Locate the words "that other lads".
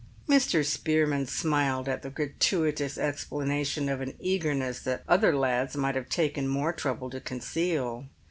4.79-5.77